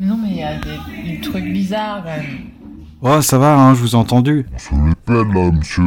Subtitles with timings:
[0.00, 2.50] Mais non, mais il y a des, des trucs bizarres quand même.
[3.00, 4.46] Oh, ça va, hein, je vous ai entendu.
[4.56, 4.70] Ça
[5.04, 5.84] peine là, monsieur.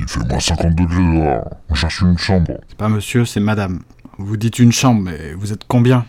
[0.00, 1.44] Il fait moins 50 degrés dehors.
[1.70, 2.52] On cherche une chambre.
[2.68, 3.80] C'est pas monsieur, c'est madame.
[4.18, 6.04] Vous dites une chambre, mais vous êtes combien?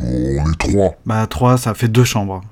[0.00, 0.04] Oh,
[0.40, 0.94] on est trois.
[1.04, 2.42] Bah, trois, ça fait deux chambres.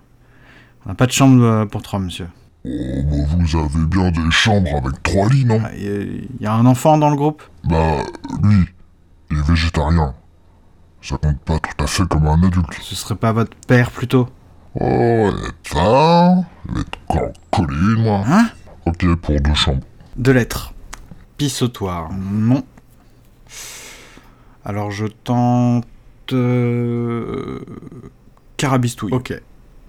[0.85, 2.27] On n'a pas de chambre euh, pour trois, monsieur.
[2.65, 2.69] Oh,
[3.05, 5.61] bah vous avez bien des chambres avec trois lits, non?
[5.77, 7.43] Il y, y a un enfant dans le groupe?
[7.65, 8.03] Bah,
[8.43, 8.67] lui,
[9.31, 10.15] il est végétarien.
[11.03, 12.75] Ça compte pas tout à fait comme un adulte.
[12.83, 14.29] Ce serait pas votre père plutôt?
[14.79, 15.31] Oh,
[15.65, 18.23] ça Je vais te encore coller une, moi.
[18.27, 18.51] Hein?
[18.87, 19.83] Ok, pour deux chambres.
[20.17, 20.73] Deux lettres.
[21.37, 22.11] Pissotoire.
[22.13, 22.65] Non.
[24.65, 25.87] Alors je tente.
[26.33, 27.61] Euh...
[28.57, 29.13] Carabistouille.
[29.13, 29.33] Ok.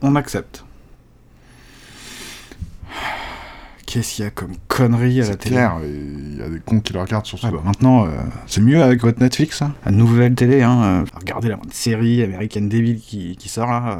[0.01, 0.63] On accepte.
[3.91, 6.61] Qu'est-ce qu'il y a comme connerie à la C'est télé clair, il y a des
[6.61, 8.11] cons qui le regardent sur ce Ah bah maintenant, euh,
[8.47, 9.73] c'est mieux avec votre Netflix, hein.
[9.83, 10.81] La nouvelle télé, hein.
[10.81, 13.99] euh, regardez la moindre série américaine débile qui, qui sort là.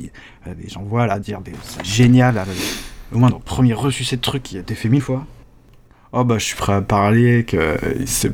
[0.00, 0.08] euh,
[0.48, 2.36] euh, gens voient là dire des c'est génial.
[2.36, 2.46] Là,
[3.12, 5.26] au moins dans le premier reçu ces trucs qui a été fait mille fois.
[6.12, 8.30] Oh bah je suis prêt à parler que il s'est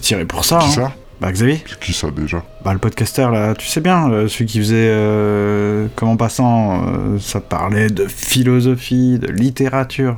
[0.00, 0.60] tiré pour ça.
[0.62, 0.70] Hein.
[0.70, 0.94] ça?
[1.20, 4.46] Bah Xavier C'est qui ça déjà Bah le podcaster là, tu sais bien, euh, celui
[4.46, 10.16] qui faisait euh, comme en passant, euh, ça parlait de philosophie, de littérature.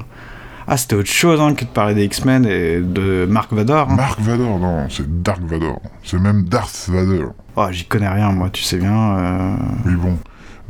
[0.66, 3.88] Ah c'était autre chose hein, que de parler des X-Men et de Mark Vador.
[3.90, 3.94] hein.
[3.96, 5.80] Mark Vador, non, c'est Dark Vador.
[6.04, 7.26] C'est même Darth Vader.
[7.56, 9.56] Oh, j'y connais rien, moi, tu sais bien.
[9.86, 10.18] Oui, bon.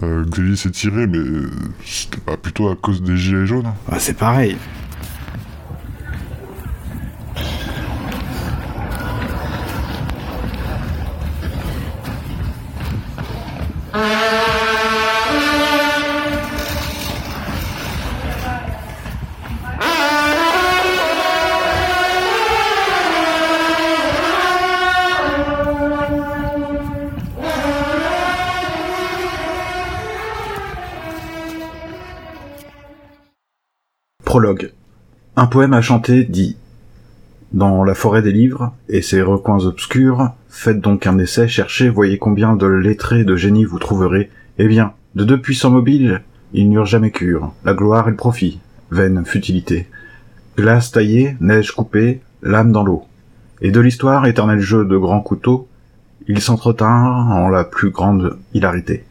[0.05, 1.19] Euh, Xavier s'est tiré, mais
[1.85, 4.57] c'était pas plutôt à cause des gilets jaunes bah, c'est pareil.
[35.37, 36.57] Un poème à chanter dit
[37.53, 42.19] Dans la forêt des livres et ses recoins obscurs, faites donc un essai, cherchez, voyez
[42.19, 44.31] combien de lettrés de génie vous trouverez.
[44.59, 46.23] Eh bien, de deux puissants mobiles,
[46.53, 48.61] ils n'eurent jamais cure, la gloire et le profit,
[48.91, 49.87] vaine futilité.
[50.57, 53.05] Glace taillée, neige coupée, lame dans l'eau.
[53.61, 55.69] Et de l'histoire, éternel jeu de grands couteaux,
[56.29, 59.05] ils s'entretinrent en la plus grande hilarité.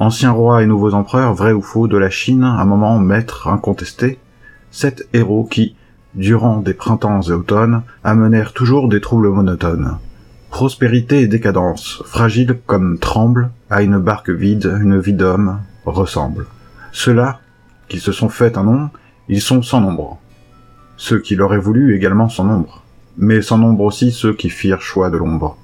[0.00, 4.18] Anciens rois et nouveaux empereurs, vrais ou faux, de la Chine, un moment maître incontesté,
[4.70, 5.76] sept héros qui,
[6.14, 9.98] durant des printemps et automnes, amenèrent toujours des troubles monotones.
[10.48, 16.46] Prospérité et décadence, fragiles comme tremblent, à une barque vide, une vie d'homme ressemble.
[16.92, 17.40] Ceux-là,
[17.88, 18.88] qui se sont fait un nom,
[19.28, 20.18] ils sont sans nombre.
[20.96, 22.84] Ceux qui l'auraient voulu également sans nombre.
[23.18, 25.58] Mais sans nombre aussi ceux qui firent choix de l'ombre.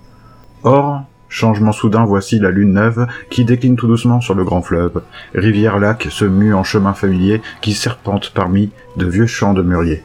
[0.62, 5.02] Or, changement soudain, voici la lune neuve qui décline tout doucement sur le grand fleuve.
[5.34, 10.02] Rivière-lac se mue en chemin familier qui serpente parmi de vieux champs de mûriers.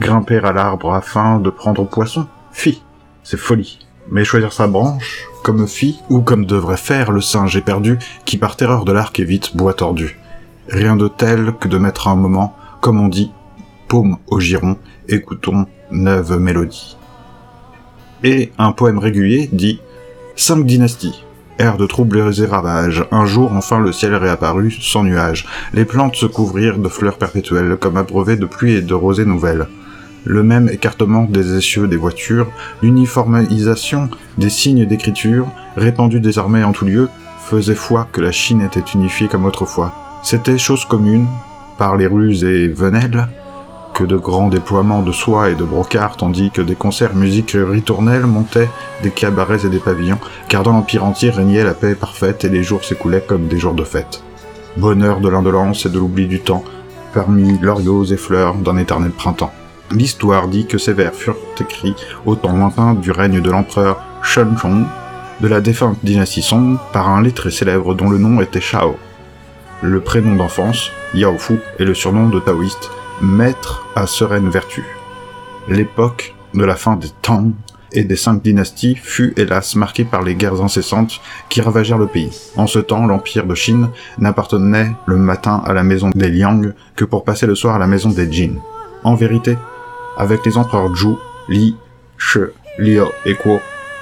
[0.00, 2.82] Grimper à l'arbre afin de prendre poisson Fi,
[3.22, 3.78] c'est folie.
[4.10, 8.56] Mais choisir sa branche, comme fit ou comme devrait faire le singe éperdu qui par
[8.56, 10.18] terreur de l'arc évite bois tordu.
[10.68, 13.30] Rien de tel que de mettre un moment, comme on dit,
[13.88, 14.76] paume au giron,
[15.08, 16.96] écoutons neuve mélodie.
[18.24, 19.80] Et un poème régulier dit
[20.38, 21.24] Cinq dynasties.
[21.58, 23.06] Ère de troubles et ravages.
[23.10, 25.46] Un jour, enfin, le ciel réapparut, sans nuages.
[25.72, 29.66] Les plantes se couvrirent de fleurs perpétuelles, comme abreuvées de pluie et de rosées nouvelles.
[30.24, 32.48] Le même écartement des essieux des voitures,
[32.82, 37.08] l'uniformisation des signes d'écriture, répandue désormais en tout lieu,
[37.38, 39.94] faisait foi que la Chine était unifiée comme autrefois.
[40.22, 41.26] C'était chose commune,
[41.78, 43.26] par les rues et venelles,
[43.96, 48.26] que de grands déploiements de soie et de brocart, tandis que des concerts musiques ritournelles
[48.26, 48.68] montaient
[49.02, 50.18] des cabarets et des pavillons,
[50.50, 53.72] car dans l'Empire entier régnait la paix parfaite et les jours s'écoulaient comme des jours
[53.72, 54.22] de fête.
[54.76, 56.62] Bonheur de l'indolence et de l'oubli du temps,
[57.14, 59.52] parmi loriots et fleurs d'un éternel printemps.
[59.90, 61.96] L'histoire dit que ces vers furent écrits
[62.26, 64.84] au temps lointain du règne de l'empereur Shunchong,
[65.40, 68.96] de la défunte dynastie Song, par un lettré célèbre dont le nom était Shao.
[69.80, 72.90] Le prénom d'enfance, Yao Fu, est le surnom de taoïste,
[73.20, 74.84] maître à sereine vertu.
[75.68, 77.52] L'époque de la fin des Tang
[77.92, 82.30] et des cinq dynasties fut hélas marquée par les guerres incessantes qui ravagèrent le pays.
[82.56, 87.04] En ce temps, l'empire de Chine n'appartenait le matin à la maison des Liang que
[87.04, 88.56] pour passer le soir à la maison des Jin.
[89.04, 89.56] En vérité,
[90.16, 91.14] avec les empereurs Zhu,
[91.48, 91.76] Li,
[92.18, 92.40] Shi,
[92.78, 93.60] Liao et Kuo,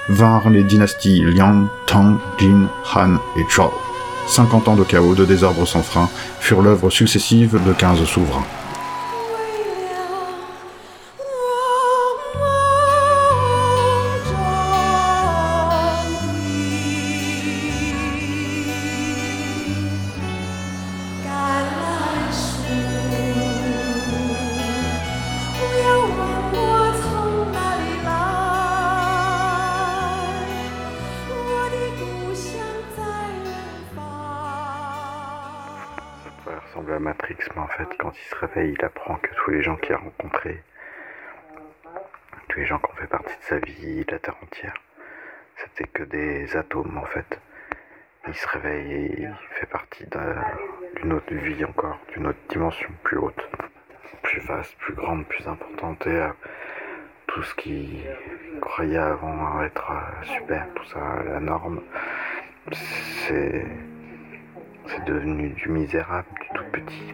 [0.09, 3.71] vinrent les dynasties Liang, Tang, Jin, Han et Zhou.
[4.27, 6.09] 50 ans de chaos, de désordre sans frein,
[6.39, 8.45] furent l'œuvre successive de 15 souverains.
[48.75, 50.05] Et il fait partie
[50.97, 53.49] d'une autre vie encore, d'une autre dimension plus haute,
[54.21, 56.27] plus vaste, plus grande, plus importante et euh,
[57.27, 58.03] tout ce qui
[58.61, 61.81] croyait avant être euh, super, tout ça, la norme,
[62.73, 63.65] c'est
[65.05, 67.13] devenu du misérable, du tout petit.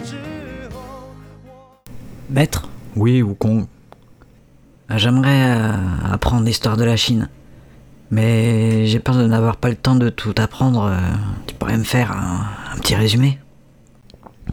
[2.31, 3.65] Maître, Oui, Wukong.
[4.89, 5.73] j'aimerais euh,
[6.13, 7.29] apprendre l'histoire de la Chine.
[8.09, 10.83] Mais j'ai peur de n'avoir pas le temps de tout apprendre.
[10.83, 10.97] euh,
[11.47, 13.39] Tu pourrais me faire un, un petit résumé?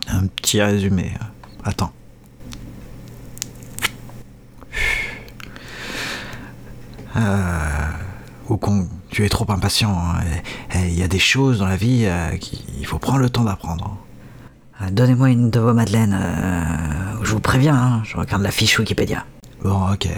[0.09, 1.13] Un petit résumé.
[1.65, 1.93] Attends.
[7.17, 7.91] Euh,
[8.49, 9.91] Wukong, tu es trop impatient.
[9.91, 10.21] hein.
[10.75, 13.97] Il y a des choses dans la vie euh, qu'il faut prendre le temps d'apprendre.
[14.83, 16.17] Euh, Donnez-moi une de vos madeleines.
[16.21, 19.25] euh, je vous préviens, hein, je regarde la fiche Wikipédia.
[19.63, 20.09] Bon, ok.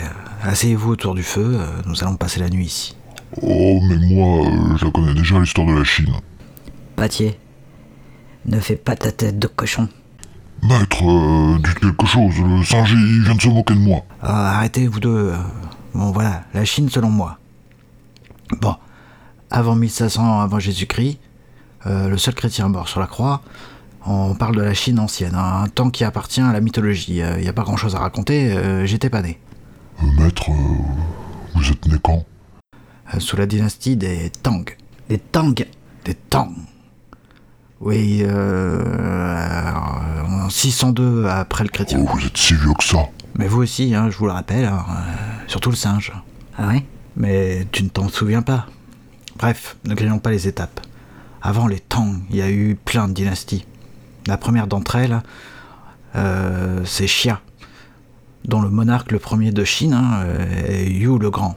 [0.43, 1.57] Asseyez-vous autour du feu.
[1.61, 2.97] euh, Nous allons passer la nuit ici.
[3.43, 6.13] Oh, mais moi, euh, je connais déjà l'histoire de la Chine.
[6.97, 7.39] Pâtier,
[8.47, 9.89] ne fais pas ta tête de cochon.
[10.63, 14.05] Maître, euh, dites quelque chose, le singe il vient de se moquer de moi.
[14.21, 15.33] Ah, arrêtez, vous deux.
[15.95, 17.39] Bon, voilà, la Chine selon moi.
[18.61, 18.75] Bon,
[19.51, 21.19] avant 1500 avant Jésus-Christ,
[21.87, 23.41] euh, le seul chrétien mort sur la croix,
[24.07, 27.23] on parle de la Chine ancienne, hein, un temps qui appartient à la mythologie.
[27.37, 29.39] Il n'y a pas grand-chose à raconter, euh, j'étais pas né.
[30.03, 30.55] Euh, maître, euh,
[31.55, 32.25] vous êtes né quand?
[33.15, 34.65] Euh, sous la dynastie des Tang.
[35.09, 35.55] Des Tang
[36.05, 36.51] Des Tang.
[37.81, 39.73] Oui, euh,
[40.27, 42.01] en 602 après le chrétien.
[42.03, 43.09] Oh, vous êtes si vieux que ça.
[43.37, 46.13] Mais vous aussi, hein, je vous le rappelle, hein, euh, surtout le singe.
[46.59, 46.85] Ah ouais?
[47.17, 48.67] Mais tu ne t'en souviens pas.
[49.39, 50.81] Bref, ne grillons pas les étapes.
[51.41, 53.65] Avant les Tang, il y a eu plein de dynasties.
[54.27, 55.23] La première d'entre elles,
[56.17, 57.41] euh, c'est Xia,
[58.45, 61.57] dont le monarque le premier de Chine hein, euh, est Yu le Grand.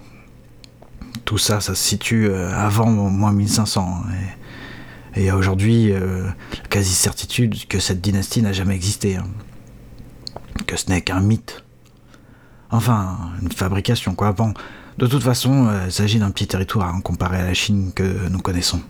[1.26, 4.04] Tout ça, ça se situe euh, avant moins 1500.
[4.06, 4.12] hein,
[5.16, 6.34] Et, il y a aujourd'hui la
[6.72, 9.18] quasi-certitude que cette dynastie n'a jamais existé.
[9.18, 9.28] hein.
[10.66, 11.64] Que ce n'est qu'un mythe.
[12.72, 14.32] Enfin, une fabrication, quoi.
[14.32, 14.56] Bon,
[14.98, 18.82] de toute façon, il s'agit d'un petit territoire comparé à la Chine que nous connaissons.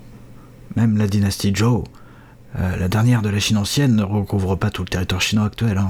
[0.77, 1.83] Même la dynastie Zhou,
[2.59, 5.77] euh, la dernière de la Chine ancienne, ne recouvre pas tout le territoire chinois actuel.
[5.77, 5.89] hein.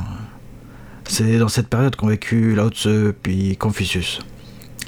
[1.05, 4.19] C'est dans cette période qu'ont vécu Lao Tzu puis Confucius.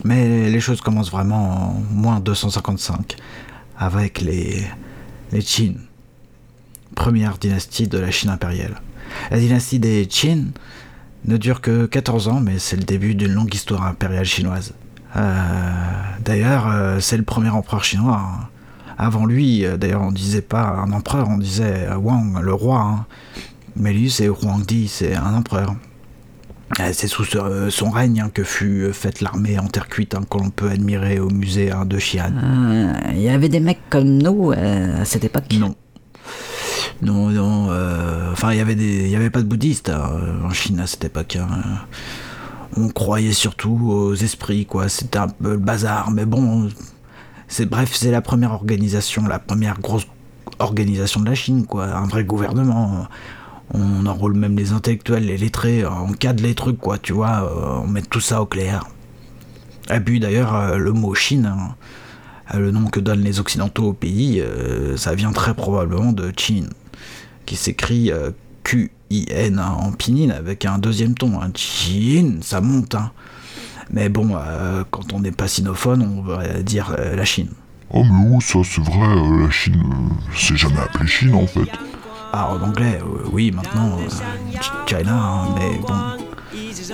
[0.03, 3.15] Mais les choses commencent vraiment en moins 255,
[3.77, 4.63] avec les,
[5.31, 5.73] les Qin,
[6.95, 8.81] première dynastie de la Chine impériale.
[9.31, 10.45] La dynastie des Qin
[11.25, 14.73] ne dure que 14 ans, mais c'est le début d'une longue histoire impériale chinoise.
[15.15, 15.71] Euh,
[16.23, 18.21] d'ailleurs, euh, c'est le premier empereur chinois.
[18.21, 18.47] hein.
[18.97, 22.79] Avant lui, euh, d'ailleurs, on disait pas un empereur, on disait euh, Wang, le roi.
[22.79, 23.05] hein.
[23.75, 25.75] Mais lui, c'est Huangdi, c'est un empereur.
[26.79, 30.37] Euh, C'est sous son règne hein, que fut faite l'armée en terre cuite hein, que
[30.37, 32.31] l'on peut admirer au musée hein, de Xi'an.
[32.41, 35.75] Euh, Il y avait des mecs comme nous euh, à cette époque Non.
[37.01, 37.67] Non, non.
[37.69, 40.87] euh, enfin, il y avait des, il y avait pas de bouddhistes en Chine à
[40.87, 41.37] cette époque.
[42.77, 44.87] On croyait surtout aux esprits, quoi.
[44.89, 46.69] C'était un peu le bazar, mais bon.
[47.63, 50.07] Bref, c'est la première organisation, la première grosse
[50.59, 51.85] organisation de la Chine, quoi.
[51.85, 53.07] Un vrai gouvernement.
[53.73, 56.97] On enrôle même les intellectuels, les lettrés, on cadre les trucs, quoi.
[56.97, 58.85] Tu vois, euh, on met tout ça au clair.
[59.93, 61.45] Et puis d'ailleurs, euh, le mot Chine.
[61.45, 61.75] hein,
[62.53, 64.43] euh, le nom que donnent les Occidentaux au pays,
[64.97, 66.67] ça vient très probablement de Qin,
[67.45, 68.11] qui s'écrit
[68.63, 71.41] Q-I-N hein, en pinyin avec un deuxième ton.
[71.41, 71.51] Hein.
[71.53, 72.95] Qin, ça monte.
[72.95, 73.11] Hein.
[73.90, 77.50] Mais bon, euh, quand on n'est pas sinophone, on va dire euh, la Chine.
[77.92, 81.46] Oh mais où ça, c'est vrai, euh, la Chine, euh, c'est jamais appelé Chine en
[81.46, 81.68] fait.
[82.32, 85.94] Ah, en anglais, euh, oui, maintenant, euh, Ch- China, hein, mais bon.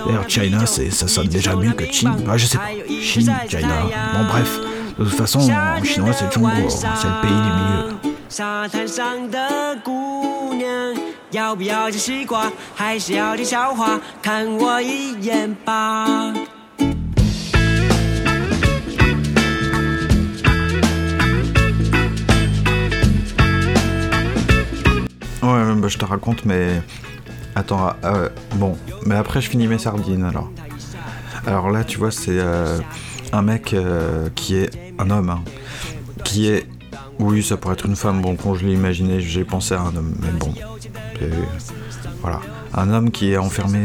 [0.05, 2.15] D'ailleurs, China, c'est, ça sonne déjà mieux que Chine.
[2.27, 2.69] Ah, je sais pas.
[3.01, 3.83] Chine, China.
[4.13, 4.59] Bon, bref.
[4.97, 8.13] De toute façon, en chinois, c'est Zhongguo, hein, c'est le pays du milieu.
[8.29, 10.67] 沙滩上的姑娘，
[11.31, 13.99] 要不要吃西瓜，还是要听笑话？
[14.21, 16.33] 看我一眼吧。
[25.42, 26.80] Ouais, bah, je te raconte, mais.
[27.56, 28.76] Attends, euh, bon.
[29.04, 30.50] Mais après, je finis mes sardines alors.
[31.46, 32.78] Alors là, tu vois, c'est euh,
[33.32, 34.70] un mec euh, qui est
[35.00, 35.42] un homme, hein,
[36.24, 36.66] qui est.
[37.18, 38.22] Oui, ça pourrait être une femme.
[38.22, 40.54] Bon, quand je l'ai imaginé, j'ai pensé à un homme, mais bon.
[42.20, 42.40] Voilà.
[42.74, 43.80] Un homme qui est enfermé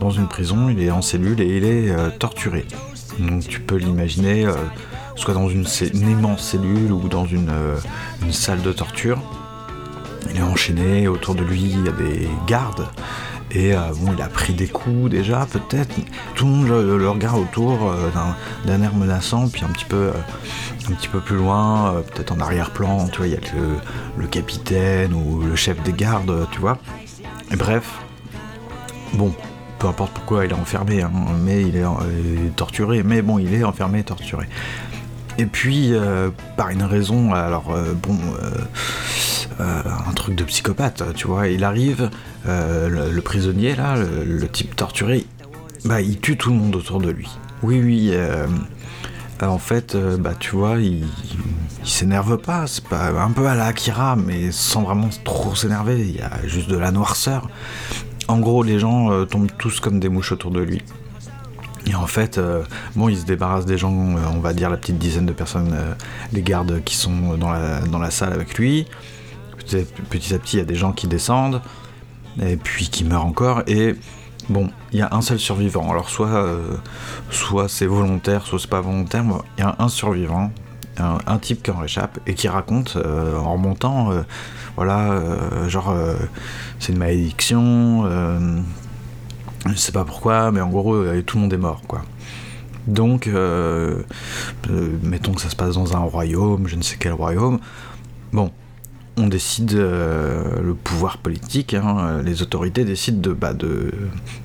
[0.00, 2.66] dans une prison, il est en cellule et il est torturé.
[3.18, 4.46] Donc tu peux l'imaginer,
[5.16, 5.64] soit dans une,
[5.94, 7.50] une immense cellule ou dans une
[8.30, 9.22] salle de torture.
[10.30, 12.86] Il est enchaîné, autour de lui il y a des gardes.
[13.50, 15.94] Et euh, bon, il a pris des coups déjà, peut-être.
[16.34, 18.10] Tout le monde le, regarde autour euh,
[18.66, 20.12] d'un- air menaçant, puis un petit peu, euh,
[20.90, 23.76] un petit peu plus loin, peut-être en arrière-plan, tu vois, il y a le,
[24.22, 26.76] le capitaine ou le chef des gardes, tu vois.
[27.50, 27.90] Et bref,
[29.14, 29.32] bon,
[29.78, 31.10] peu importe pourquoi il est enfermé, hein,
[31.42, 34.46] mais il est euh, torturé, mais bon, il est enfermé et torturé.
[35.38, 35.92] Et puis,
[36.56, 37.72] par une raison, alors
[38.02, 38.18] bon,
[39.58, 42.10] un truc de psychopathe, tu vois, il arrive,
[42.46, 45.26] euh, le, prisonnier là, le, type torturé,
[45.84, 47.28] bah il tue tout le monde autour de lui.
[47.62, 48.46] Oui, oui, euh,
[49.42, 51.04] en fait, euh, bah tu vois, il,
[51.84, 56.16] s'énerve pas, c'est pas un peu à la Akira, mais sans vraiment trop s'énerver, il
[56.16, 57.48] y a juste de la noirceur.
[58.28, 60.82] En gros, les gens euh, tombent tous comme des mouches autour de lui.
[61.88, 62.64] Et en fait, euh,
[62.96, 65.72] bon, il se débarrasse des gens, euh, on va dire la petite dizaine de personnes,
[65.72, 65.94] euh,
[66.32, 68.86] les gardes qui sont dans la salle avec lui.
[70.10, 71.60] Petit, à petit, il y a des gens qui descendent,
[72.40, 73.62] et puis qui meurent encore.
[73.66, 73.96] Et
[74.48, 75.90] bon, il y a un seul survivant.
[75.90, 76.76] Alors, soit, euh,
[77.30, 79.24] soit c'est volontaire, soit c'est pas volontaire.
[79.24, 80.50] mais Il y a un survivant,
[80.98, 84.22] un, type qui en réchappe et qui raconte euh, en remontant, euh,
[84.76, 85.20] voilà,
[85.68, 85.92] genre,
[86.78, 88.04] c'est une malédiction.
[89.66, 92.02] je sais pas pourquoi, mais en gros, tout le monde est mort, quoi.
[92.86, 93.28] Donc,
[95.02, 97.58] mettons que ça se passe dans un royaume, je ne sais quel royaume.
[98.32, 98.52] Bon,
[99.18, 103.92] on décide, euh, le pouvoir politique, hein, euh, les autorités décident de, bah, de,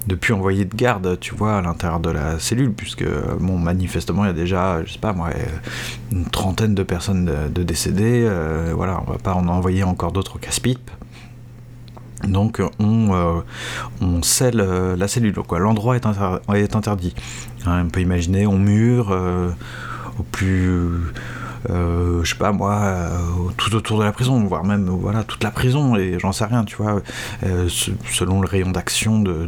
[0.07, 3.05] de plus envoyer de garde, tu vois, à l'intérieur de la cellule, puisque,
[3.39, 5.29] bon, manifestement, il y a déjà, je sais pas moi,
[6.11, 8.25] une trentaine de personnes de, de décédées.
[8.25, 10.89] euh, voilà, on va pas en envoyer encore d'autres au casse-pipe.
[12.27, 13.43] Donc on,
[14.21, 14.57] scelle
[14.97, 15.59] la cellule, quoi.
[15.59, 16.05] L'endroit est,
[16.55, 17.13] est interdit.
[17.65, 19.11] Hein, on peut imaginer, on mure
[20.17, 20.89] au plus,
[21.69, 23.09] je sais pas moi, euh,
[23.57, 25.95] tout autour de la prison, voire même voilà toute la prison.
[25.95, 27.01] Et j'en sais rien, tu vois.
[27.43, 29.47] euh, se- selon le rayon d'action de,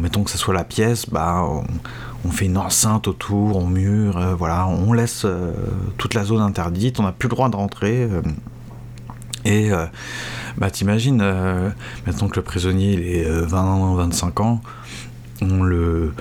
[0.00, 1.44] mettons que ce soit la pièce, bah
[2.24, 5.52] on, fait une enceinte autour, on mure, euh, voilà, on laisse euh,
[5.96, 8.02] toute la zone interdite, on n'a plus le droit de rentrer.
[8.04, 8.22] euh,
[9.44, 9.86] et euh,
[10.58, 11.70] bah t'imagines, euh,
[12.06, 14.60] maintenant que le prisonnier il est 20-25 ans,
[15.40, 16.12] on le...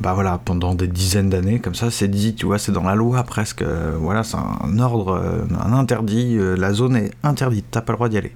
[0.00, 2.94] Bah voilà, pendant des dizaines d'années, comme ça, c'est dit, tu vois, c'est dans la
[2.94, 3.62] loi presque.
[3.62, 7.92] euh, voilà, c'est un ordre, euh, un interdit, euh, la zone est interdite, t'as pas
[7.92, 8.32] le droit d'y aller.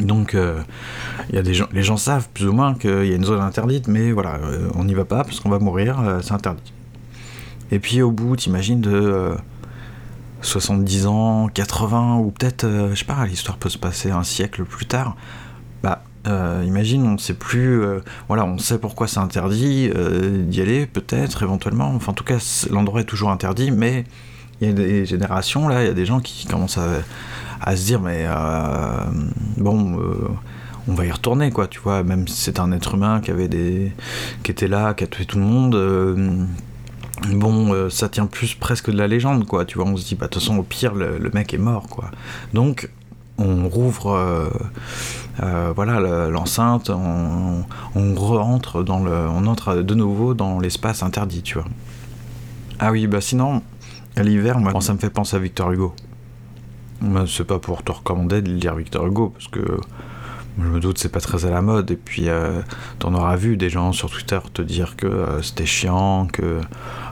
[0.00, 0.36] Donc,
[1.30, 3.24] il y a des gens, les gens savent plus ou moins qu'il y a une
[3.24, 4.38] zone interdite, mais voilà,
[4.76, 6.72] on n'y va pas parce qu'on va mourir, c'est interdit.
[7.72, 9.34] Et puis au bout, t'imagines de euh,
[10.42, 14.86] 70 ans, 80, ou peut-être, je sais pas, l'histoire peut se passer un siècle plus
[14.86, 15.16] tard.
[15.82, 20.60] Bah, euh, imagine, on sait plus, euh, voilà, on sait pourquoi c'est interdit euh, d'y
[20.60, 21.92] aller, peut-être, éventuellement.
[21.94, 24.04] Enfin, en tout cas, l'endroit est toujours interdit, mais
[24.60, 27.84] il y a des générations là, il y a des gens qui commencent à, se
[27.84, 28.26] dire, mais
[29.56, 29.98] bon.
[30.88, 33.48] on va y retourner quoi tu vois même si c'est un être humain qui avait
[33.48, 33.92] des
[34.42, 36.48] qui était là qui a tué tout le monde
[37.32, 40.26] bon ça tient plus presque de la légende quoi tu vois on se dit bah
[40.26, 42.10] de toute façon au pire le mec est mort quoi
[42.54, 42.90] donc
[43.40, 44.48] on rouvre euh,
[45.42, 47.64] euh, voilà le- l'enceinte on,
[48.16, 51.66] rentre dans le on entre de nouveau dans l'espace interdit tu vois.
[52.78, 53.62] Ah oui bah sinon
[54.16, 55.94] l'hiver moi ça me fait penser à Victor Hugo.
[57.26, 59.60] C'est pas pour te recommander de lire Victor Hugo parce que
[60.58, 61.90] je me doute c'est pas très à la mode.
[61.90, 62.60] Et puis euh,
[62.98, 66.60] t'en auras vu des gens sur Twitter te dire que euh, c'était chiant que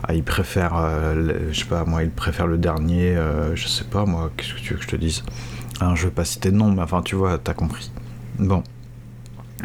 [0.03, 0.79] ah, ils préfèrent
[1.15, 3.15] le- je sais moi ils préfèrent le dernier
[3.55, 5.23] je sais pas moi qu'est-ce que tu veux que je te dise?
[5.81, 7.91] Hein, je vais pas citer de nom mais enfin tu vois t'as compris
[8.37, 8.63] bon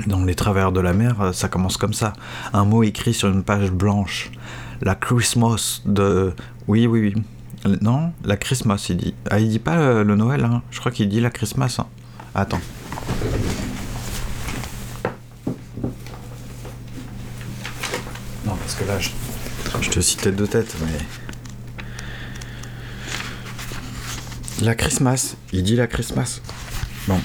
[0.06, 2.12] dans les travers de la mer euh, ça commence comme ça
[2.52, 4.30] un mot écrit sur une page blanche
[4.80, 6.34] la Christmas de.
[6.68, 7.22] Oui, oui, oui.
[7.80, 9.14] Non, la Christmas, il dit.
[9.30, 10.62] Ah, il dit pas euh, le Noël, hein.
[10.70, 11.76] Je crois qu'il dit la Christmas.
[11.78, 11.86] hein.
[12.34, 12.60] Attends.
[18.44, 19.10] Non, parce que là, je,
[19.80, 20.98] je te citais deux têtes, mais.
[24.62, 25.36] La Christmas.
[25.52, 26.40] Il dit la Christmas.
[27.08, 27.20] Bon.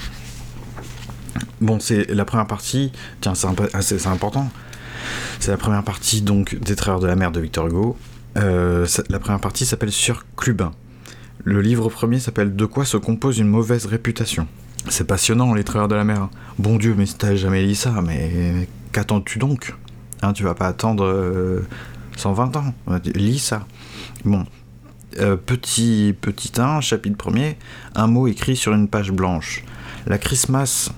[1.60, 2.92] Bon, c'est la première partie.
[3.20, 3.32] Tiens,
[3.72, 4.50] ah, c'est- important.
[5.38, 7.96] C'est la première partie donc des Travailleurs de la mer de Victor Hugo.
[8.36, 10.72] Euh, la première partie s'appelle Sur Clubin.
[11.44, 14.46] Le livre premier s'appelle De quoi se compose une mauvaise réputation.
[14.88, 16.28] C'est passionnant, les Travailleurs de la mer.
[16.58, 19.74] Bon Dieu, mais si t'as jamais lu ça, mais qu'attends-tu donc
[20.22, 21.66] Hein, Tu vas pas attendre euh,
[22.16, 22.74] 120 ans.
[23.14, 23.66] Lis ça.
[24.24, 24.44] Bon.
[25.18, 27.56] Euh, petit, petit 1, chapitre premier,
[27.96, 29.64] un mot écrit sur une page blanche.
[30.06, 30.90] La Christmas,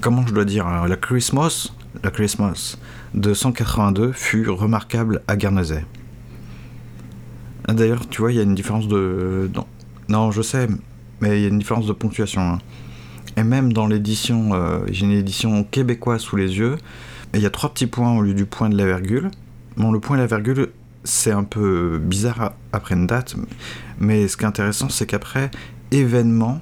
[0.00, 2.76] comment je dois dire euh, La Christmas, la Christmas
[3.14, 5.84] de 182 fut remarquable à Guernesey.
[7.68, 9.48] D'ailleurs, tu vois, il y a une différence de.
[9.54, 9.66] Non,
[10.08, 10.66] non, je sais,
[11.20, 12.40] mais il y a une différence de ponctuation.
[12.40, 12.58] hein.
[13.36, 16.78] Et même dans l'édition, euh, j'ai une édition québécoise sous les yeux,
[17.32, 19.30] il y a trois petits points au lieu du point de la virgule.
[19.76, 20.70] Bon, le point et la virgule,
[21.04, 23.34] c'est un peu bizarre après une date,
[23.98, 25.50] mais ce qui est intéressant, c'est qu'après,
[25.90, 26.60] événement,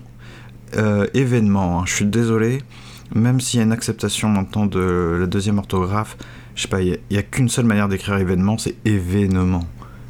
[0.76, 2.62] euh, événement, hein, je suis désolé,
[3.14, 6.16] même s'il y a une acceptation maintenant de la deuxième orthographe,
[6.54, 9.66] je sais pas, il n'y a, qu'une seule manière d'écrire événement, c'est événement.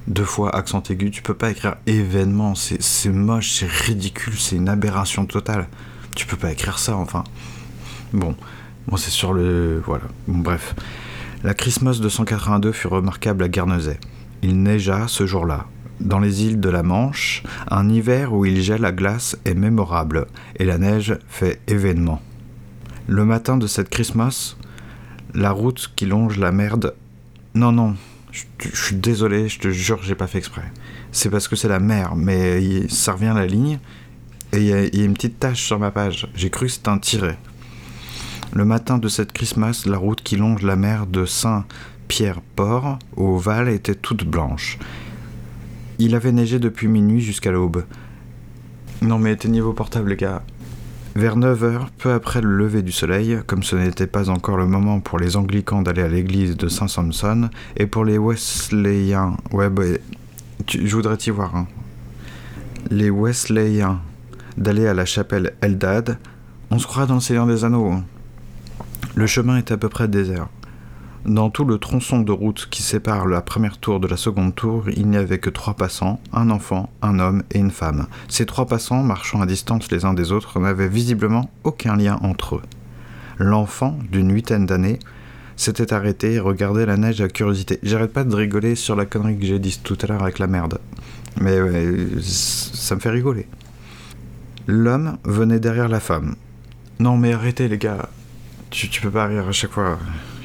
[0.07, 4.69] Deux fois accent aigu, tu peux pas écrire événement, c'est moche, c'est ridicule, c'est une
[4.69, 5.69] aberration totale.
[6.17, 7.23] Tu peux pas écrire ça, enfin.
[8.13, 8.35] Bon,
[8.89, 9.81] bon c'est sur le...
[9.87, 10.75] Voilà, bon, bref.
[11.45, 13.99] La Christmas de 182 fut remarquable à Guernesey.
[14.43, 15.67] Il neigea ce jour-là.
[16.01, 20.27] Dans les îles de la Manche, un hiver où il gèle la glace est mémorable,
[20.57, 22.23] et la neige fait événement.
[23.07, 24.57] Le matin de cette Christmas,
[25.35, 26.95] la route qui longe la merde.
[27.55, 27.97] Non, non,
[28.33, 30.73] je, suis désolé, je te jure, j'ai pas fait exprès.
[31.13, 33.79] C'est parce que c'est la mer, mais ça revient à la ligne,
[34.53, 36.29] et il y, y a une petite tache sur ma page.
[36.35, 37.39] J'ai cru que c'était un tiret.
[38.53, 41.25] Le matin de cette Christmas, la route qui longe la mer de
[42.11, 44.79] Saint-Pierre-Port au Val était toute blanche.
[46.01, 47.85] Il avait neigé depuis minuit jusqu'à l'aube.
[49.01, 50.43] Non mais éteignez vos portables les gars.
[51.15, 54.99] Vers 9h, peu après le lever du soleil, comme ce n'était pas encore le moment
[54.99, 59.83] pour les anglicans d'aller à l'église de Saint-Sampson, et pour les Wesleyens, ouais, bah,
[60.67, 61.67] tu- je voudrais t'y voir, hein.
[62.91, 64.01] Les Wesleyens
[64.57, 66.19] d'aller à la chapelle Eldad,
[66.73, 67.91] on se croit dans le Seigneur des Anneaux.
[67.93, 68.05] hein.
[69.15, 70.49] Le chemin est à peu près désert.
[71.27, 74.89] Dans tout le tronçon de route qui sépare la première tour de la seconde tour,
[74.89, 78.07] il n'y avait que trois passants, un enfant, un homme et une femme.
[78.29, 82.57] Ces trois passants, marchant à distance les uns des autres, n'avaient visiblement aucun lien entre
[82.57, 82.63] eux.
[83.37, 84.99] L'enfant, d'une huitaine d'années,
[85.57, 87.79] s'était arrêté et regardait la neige avec curiosité.
[87.83, 90.47] J'arrête pas de rigoler sur la connerie que j'ai dit tout à l'heure avec la
[90.47, 90.79] merde.
[91.39, 91.59] Mais
[92.23, 93.47] ça me fait rigoler.
[94.67, 96.37] L'homme venait derrière la femme.
[96.99, 98.09] Non mais arrêtez les gars,
[98.71, 99.99] tu, tu peux pas rire à chaque fois.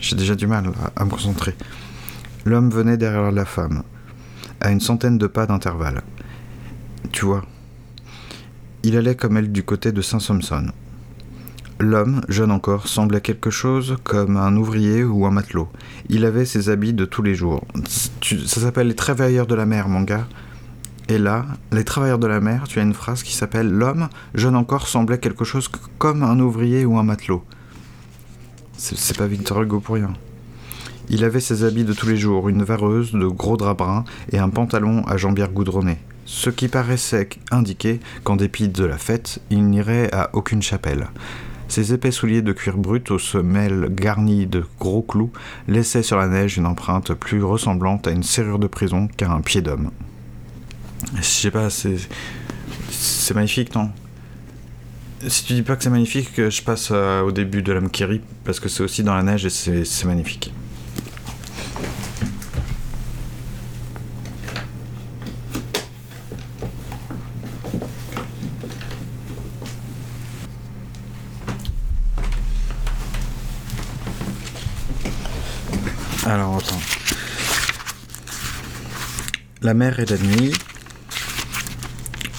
[0.05, 1.55] J'ai déjà du mal à, me concentrer.
[2.45, 3.81] L'homme venait derrière la femme,
[4.61, 6.03] à une centaine de pas d'intervalle.
[7.11, 7.43] Tu vois,
[8.83, 10.67] il allait comme elle du côté de Saint-Sampson.
[11.79, 15.69] L'homme, jeune encore, semblait quelque chose comme un ouvrier ou un matelot.
[16.07, 17.65] Il avait ses habits de tous les jours.
[18.21, 20.27] Ça s'appelle les travailleurs de la mer, mon gars.
[21.09, 24.55] Et là, les travailleurs de la mer, tu as une phrase qui s'appelle L'homme, jeune
[24.55, 27.43] encore, semblait quelque chose comme un ouvrier ou un matelot.
[28.77, 30.13] C'est pas Victor Hugo pour rien.
[31.09, 34.39] Il avait ses habits de tous les jours, une vareuse de gros draps bruns et
[34.39, 35.99] un pantalon à jambières goudronnées.
[36.25, 41.09] Ce qui paraissait indiquer qu'en dépit de la fête, il n'irait à aucune chapelle.
[41.67, 45.31] Ses épais souliers de cuir brut aux semelles garnies de gros clous
[45.67, 49.41] laissaient sur la neige une empreinte plus ressemblante à une serrure de prison qu'à un
[49.41, 49.91] pied d'homme.
[51.15, 51.97] Je sais pas, c'est.
[52.89, 53.91] C'est magnifique, non?
[55.27, 58.05] Si tu dis pas que c'est magnifique, que je passe euh, au début de qui
[58.05, 60.53] rit, parce que c'est aussi dans la neige et c'est magnifique.
[76.27, 76.75] Alors, attends.
[79.63, 80.53] La mer et la nuit.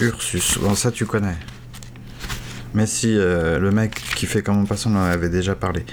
[0.01, 0.59] Ursus.
[0.59, 1.37] Bon, ça, tu connais.
[2.77, 5.87] Mais si, euh, le mec qui fait comme en passant en avait déjà parlé.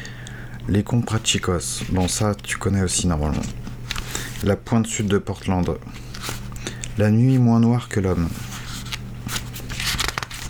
[0.67, 1.81] Les Comprachicos.
[1.89, 3.41] Bon, ça, tu connais aussi normalement.
[4.43, 5.77] La pointe sud de Portland.
[6.97, 8.27] La nuit moins noire que l'homme.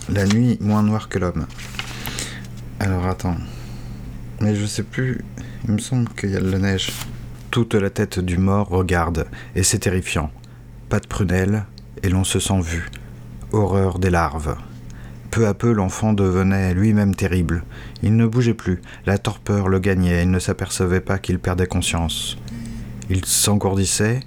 [0.10, 1.46] La nuit moins noire que l'homme.
[2.80, 3.38] Alors, attends.
[4.42, 5.24] Mais je sais plus.
[5.68, 6.94] Il me semble qu'il y a de la neige.
[7.52, 10.32] Toute la tête du mort regarde, et c'est terrifiant.
[10.90, 11.66] Pas de prunelle,
[12.02, 12.90] et l'on se sent vu.
[13.52, 14.58] Horreur des larves.
[15.34, 17.64] Peu à peu, l'enfant devenait lui-même terrible.
[18.04, 22.38] Il ne bougeait plus, la torpeur le gagnait, il ne s'apercevait pas qu'il perdait conscience.
[23.10, 24.20] Il s'engourdissait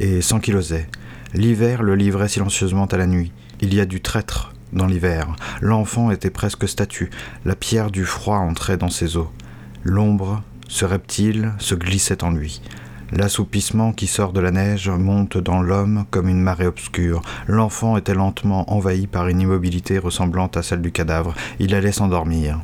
[0.00, 0.88] et s'ankylosait.
[1.32, 3.30] L'hiver le livrait silencieusement à la nuit.
[3.60, 5.28] Il y a du traître dans l'hiver.
[5.60, 7.10] L'enfant était presque statue.
[7.44, 9.28] La pierre du froid entrait dans ses os.
[9.84, 12.62] L'ombre, ce reptile, se glissait en lui.
[13.10, 17.22] L'assoupissement qui sort de la neige monte dans l'homme comme une marée obscure.
[17.46, 21.34] L'enfant était lentement envahi par une immobilité ressemblante à celle du cadavre.
[21.58, 22.60] Il allait s'endormir.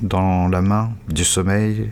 [0.00, 1.90] Dans la main du sommeil,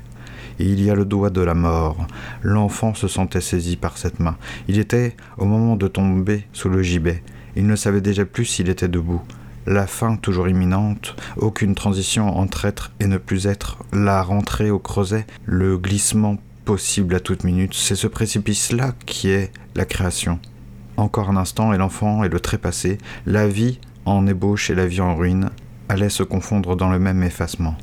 [0.60, 2.06] il y a le doigt de la mort.
[2.42, 4.36] L'enfant se sentait saisi par cette main.
[4.68, 7.22] Il était au moment de tomber sous le gibet.
[7.56, 9.22] Il ne savait déjà plus s'il était debout.
[9.66, 14.78] La fin toujours imminente, aucune transition entre être et ne plus être, la rentrée au
[14.78, 20.38] creuset, le glissement possible à toute minute, c'est ce précipice-là qui est la création.
[20.96, 25.00] Encore un instant et l'enfant et le trépassé, la vie en ébauche et la vie
[25.00, 25.50] en ruine,
[25.88, 27.76] allaient se confondre dans le même effacement.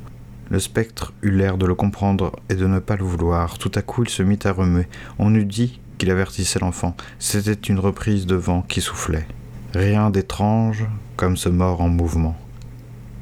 [0.50, 3.58] Le spectre eut l'air de le comprendre et de ne pas le vouloir.
[3.58, 4.88] Tout à coup, il se mit à remuer.
[5.18, 6.96] On eût dit qu'il avertissait l'enfant.
[7.18, 9.28] C'était une reprise de vent qui soufflait.
[9.74, 12.36] Rien d'étrange, comme ce mort en mouvement.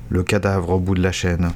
[0.08, 1.50] Le cadavre au bout de la chaîne,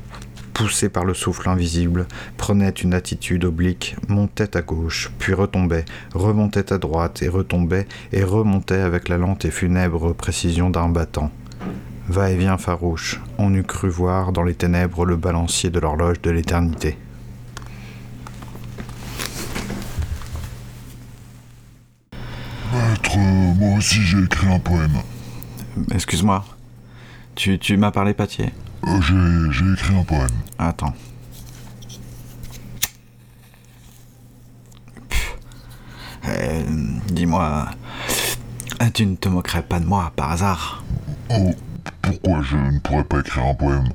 [0.53, 5.85] poussé par le souffle invisible, prenait une attitude oblique, montait à gauche, puis retombait,
[6.15, 11.31] remontait à droite et retombait et remontait avec la lente et funèbre précision d'un battant.
[12.09, 16.99] Va-et-vient farouche, on eût cru voir dans les ténèbres le balancier de l'horloge de l'éternité.
[22.73, 24.99] Maître, moi aussi j'ai écrit un poème.
[25.95, 26.45] Excuse-moi,
[27.35, 28.51] tu, tu m'as parlé pâtier
[28.87, 29.01] Euh,
[29.53, 30.29] j'ai, écrit un poème.
[30.59, 30.95] Attends.
[36.29, 36.63] Euh,
[37.09, 37.67] Dis-moi,
[38.95, 40.83] tu ne te moquerais pas de moi par hasard?
[41.31, 41.55] Oh,
[42.01, 43.89] pourquoi je ne pourrais pas écrire un poème?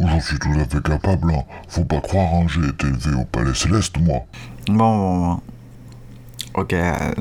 [0.00, 1.32] J'en suis tout à fait capable.
[1.32, 1.42] hein.
[1.68, 4.20] Faut pas croire, hein, j'ai été élevé au palais céleste, moi.
[4.66, 5.40] Bon, bon, bon.
[6.54, 7.12] Ok, euh,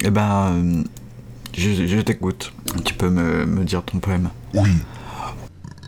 [0.00, 0.82] eh ben, euh,
[1.56, 2.52] je, je t'écoute.
[2.84, 4.30] Tu peux me, me dire ton poème.
[4.54, 4.70] Oui.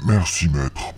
[0.05, 0.93] Merci, maître.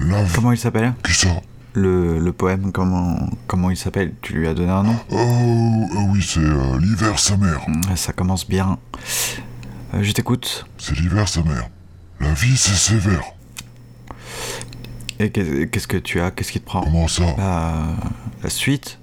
[0.00, 0.24] La.
[0.34, 1.28] Comment il s'appelle Qui ça
[1.76, 4.14] le, le poème, comment, comment il s'appelle?
[4.22, 4.94] Tu lui as donné un nom?
[5.10, 7.62] Oh, euh, oui, c'est euh, l'hiver sa mère.
[7.68, 8.78] Mm, Ça commence bien.
[9.92, 10.66] Euh, je t'écoute.
[10.78, 11.68] C'est l'hiver sa mère.
[12.20, 13.22] La vie, c'est sévère.
[15.18, 16.30] Et qu'est- qu'est-ce que tu as?
[16.30, 16.82] Qu'est-ce qui te prend?
[16.82, 17.24] Comment ça?
[17.36, 17.86] Bah,
[18.42, 19.00] la suite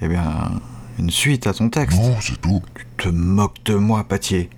[0.00, 0.50] Eh bien,
[0.98, 1.98] une suite à ton texte.
[1.98, 2.62] Non, c'est tout.
[2.74, 4.48] Tu te moques de moi, Pâtier.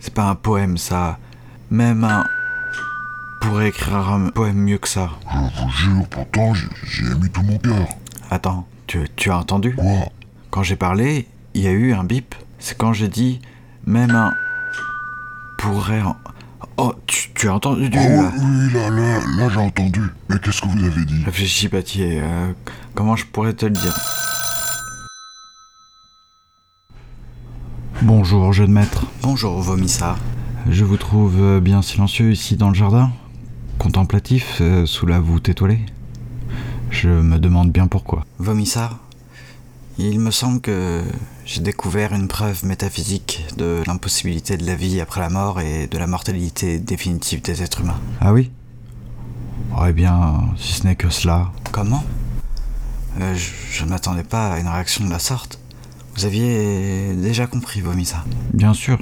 [0.00, 1.18] C'est pas un poème, ça.
[1.70, 2.24] Même un...
[3.40, 5.10] pourrait écrire un poème mieux que ça.
[5.32, 7.86] Je vous jure, pourtant, j'y j'y ai mis tout mon cœur.
[8.30, 9.74] Attends, tu, tu as entendu?
[9.74, 10.08] Quoi?
[10.50, 12.34] Quand j'ai parlé, il y a eu un bip.
[12.58, 13.40] C'est quand j'ai dit
[13.86, 14.34] même un
[15.58, 16.02] pourrait.
[16.02, 16.16] en-
[16.80, 20.00] Oh, tu, tu as entendu Oh, là oui, là, là, là, j'ai entendu.
[20.28, 21.24] Mais qu'est-ce que vous avez dit?
[21.24, 22.20] Réfléchis, Pâtier.
[22.22, 22.52] euh,
[22.94, 23.98] comment je pourrais te le dire?
[28.02, 29.06] Bonjour, jeune maître.
[29.22, 30.18] Bonjour, vomissard.
[30.70, 33.10] Je vous trouve euh, bien silencieux ici dans le jardin,
[33.78, 35.80] contemplatif, euh, sous la voûte étoilée.
[36.90, 38.24] Je me demande bien pourquoi.
[38.38, 38.98] Vomissard
[39.98, 41.02] Il me semble que
[41.44, 45.98] j'ai découvert une preuve métaphysique de l'impossibilité de la vie après la mort et de
[45.98, 48.00] la mortalité définitive des êtres humains.
[48.20, 48.50] Ah oui?
[49.76, 51.50] Oh, Eh bien, si ce n'est que cela.
[51.72, 52.02] Comment?
[53.20, 55.58] Euh, Je, je ne m'attendais pas à une réaction de la sorte.
[56.18, 58.26] Vous aviez déjà compris, Vomissard.
[58.52, 58.98] Bien sûr,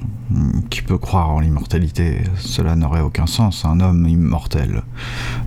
[0.68, 2.18] qui peut croire en l'immortalité?
[2.38, 4.82] Cela n'aurait aucun sens, un homme immortel.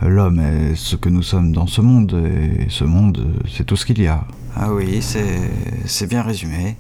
[0.02, 3.86] L'homme est ce que nous sommes dans ce monde, et ce monde, c'est tout ce
[3.86, 4.26] qu'il y a.
[4.56, 6.76] Ah oui, c'est bien résumé.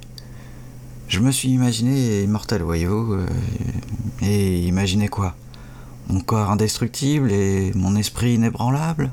[1.07, 3.13] Je me suis imaginé immortel, voyez-vous.
[3.13, 3.27] euh,
[4.23, 5.35] et imaginez quoi?
[6.07, 9.11] Mon corps indestructible et mon esprit inébranlable?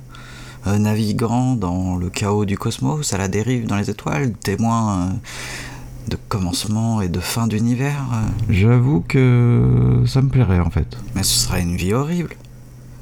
[0.66, 6.16] Naviguant dans le chaos du cosmos, à la dérive dans les étoiles, témoin euh, de
[6.29, 8.05] commencement et de fin d'univers.
[8.12, 8.26] euh.
[8.52, 10.96] J'avoue que ça me plairait en fait.
[11.14, 12.31] Mais ce serait une vie horrible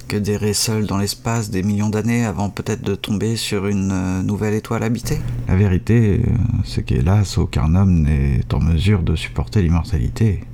[0.08, 4.22] que d'errer seul dans l'espace des millions d'années avant peut-être de tomber sur une euh,
[4.22, 5.18] nouvelle étoile habitée.
[5.48, 6.30] La vérité, euh,
[6.64, 10.44] c'est qu'hélas, aucun homme n'est en mesure de supporter l'immortalité.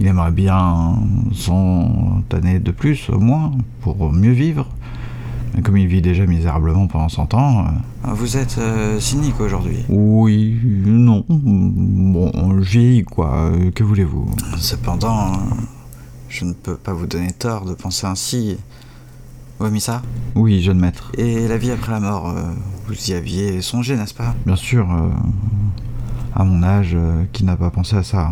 [0.00, 0.96] Il aimerait bien
[1.32, 4.68] 100 années de plus, au moins, pour mieux vivre.
[5.58, 7.70] Mais comme il vit déjà misérablement pendant 100 ans, euh,
[8.04, 9.78] Ah, Vous êtes euh, cynique aujourd'hui.
[9.88, 11.24] Oui, non.
[11.28, 12.30] Bon,
[12.62, 13.50] je vieillis, quoi.
[13.50, 14.30] Euh, Que voulez-vous?
[14.56, 15.32] Cependant,
[16.28, 18.56] je ne peux pas vous donner tort de penser ainsi.
[19.58, 20.00] Wamisa
[20.36, 21.10] Oui, jeune maître.
[21.18, 22.32] Et la vie après la mort,
[22.86, 24.36] vous y aviez songé, n'est-ce pas?
[24.46, 24.86] Bien sûr,
[26.36, 26.96] à mon âge,
[27.32, 28.30] qui n'a pas pensé à ça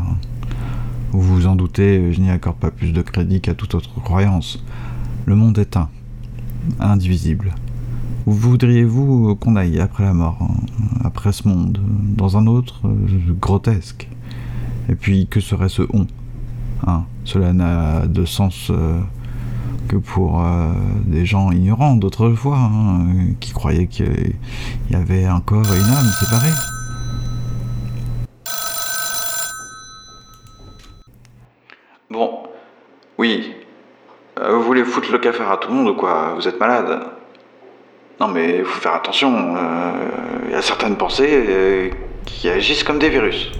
[1.10, 4.62] Vous vous en doutez, je n'y accorde pas plus de crédit qu'à toute autre croyance.
[5.24, 5.88] Le monde est un,
[6.80, 7.54] indivisible.
[8.26, 10.38] Où voudriez-vous qu'on aille après la mort
[11.04, 11.80] Après ce monde
[12.16, 14.08] Dans un autre euh, grotesque?
[14.88, 16.06] Et puis, que serait ce on?
[16.86, 17.04] Hein?
[17.24, 19.00] Cela n'a de sens euh,
[19.88, 20.72] que pour euh,
[21.06, 23.06] des gens ignorants d'autrefois, hein,
[23.40, 24.34] qui croyaient qu'il
[24.90, 26.54] y avait un corps et une âme séparés.
[32.10, 32.44] Bon,
[33.18, 33.52] oui.
[34.38, 37.00] Euh, vous voulez foutre le cafard à tout le monde ou quoi Vous êtes malade
[38.18, 39.54] Non mais faut faire attention.
[40.46, 41.90] Il y a certaines pensées euh,
[42.24, 43.52] qui agissent comme des virus.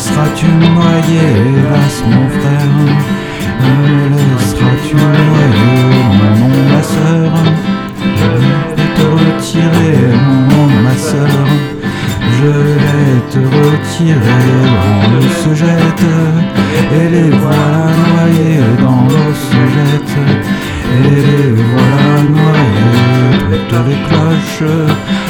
[0.00, 2.72] Laisseras-tu noyer, hélas mon frère?
[3.60, 5.60] Me laisseras-tu noyer
[6.18, 7.32] mon nom ma sœur?
[8.16, 8.30] Je
[8.76, 11.46] vais te retirer mon nom ma sœur.
[12.38, 12.50] Je
[12.82, 16.06] vais te retirer dans l'eau se jette.
[16.96, 20.16] Et les voilà noyés dans l'eau se jette
[20.96, 24.72] Et les voilà noyés Toutes les cloches.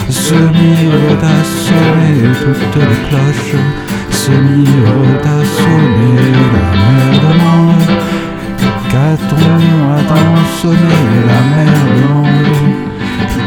[0.08, 3.89] Se mirent à sonner Toutes les cloches
[4.20, 6.16] se mirent à sonner
[6.54, 7.90] La mer demande
[8.90, 9.60] Qu'a-t-on
[9.96, 12.50] à tant sonner la mer demande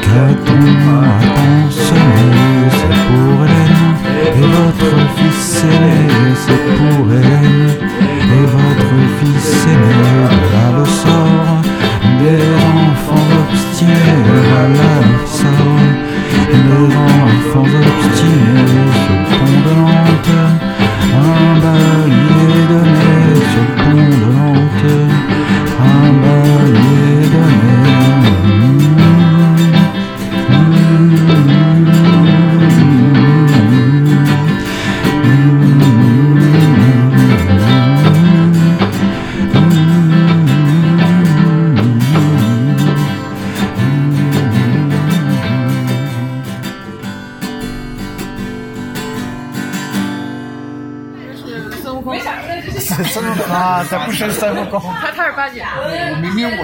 [0.06, 0.66] Qu'a-t-on
[0.98, 3.94] à tant sonner C'est pour Hélène.
[4.40, 5.98] Et votre fils aîné
[6.44, 7.74] C'est pour Hélène.
[8.36, 9.94] Et votre fils aîné
[10.26, 11.62] Voilà le sort.
[12.20, 12.46] Des
[12.82, 15.86] enfants obstinés Voilà le sort.
[16.50, 18.43] Des enfants obstinés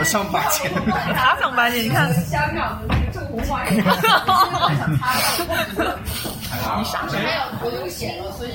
[0.09, 0.67] 上八去，
[1.15, 3.93] 他上八去，你看香港的那个正红花，哈
[4.25, 4.69] 哈
[6.49, 6.75] 哈！
[6.79, 8.49] 你傻，还有我都写了，所以。